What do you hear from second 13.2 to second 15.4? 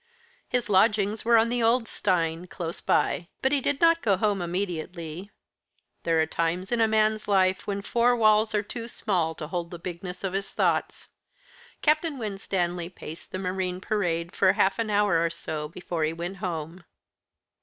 the Marine Parade for half an hour or